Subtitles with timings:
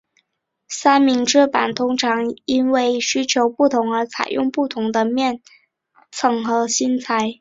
[0.67, 5.43] 三明治板通常因为需求不同而采用不同的面
[6.11, 7.29] 层和芯材。